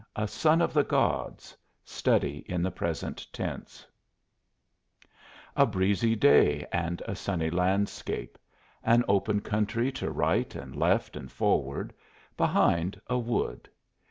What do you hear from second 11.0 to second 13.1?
and forward; behind,